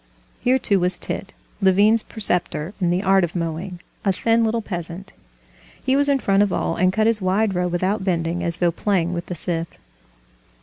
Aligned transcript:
Here, 0.39 0.57
too, 0.57 0.79
was 0.79 0.97
Tit, 0.97 1.31
Levin's 1.61 2.01
preceptor 2.01 2.73
in 2.81 2.89
the 2.89 3.03
art 3.03 3.23
of 3.23 3.35
mowing, 3.35 3.81
a 4.03 4.11
thin 4.11 4.43
little 4.43 4.63
peasant. 4.63 5.13
He 5.83 5.95
was 5.95 6.09
in 6.09 6.17
front 6.17 6.41
of 6.41 6.51
all, 6.51 6.75
and 6.75 6.91
cut 6.91 7.05
his 7.05 7.21
wide 7.21 7.53
row 7.53 7.67
without 7.67 8.03
bending, 8.03 8.43
as 8.43 8.57
though 8.57 8.71
playing 8.71 9.13
with 9.13 9.27
the 9.27 9.35
scythe. 9.35 9.77